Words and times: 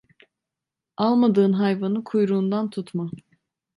Almadığın 0.97 1.53
hayvanı 1.53 2.03
kuyruğundan 2.03 2.69
tutma. 2.69 3.09